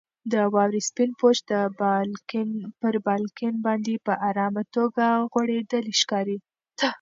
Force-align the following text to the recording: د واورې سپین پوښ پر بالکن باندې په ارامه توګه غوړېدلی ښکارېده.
د 0.31 0.33
واورې 0.53 0.81
سپین 0.89 1.11
پوښ 1.19 1.37
پر 2.81 2.93
بالکن 3.07 3.53
باندې 3.65 3.93
په 4.05 4.13
ارامه 4.29 4.63
توګه 4.75 5.05
غوړېدلی 5.31 5.93
ښکارېده. 6.01 6.45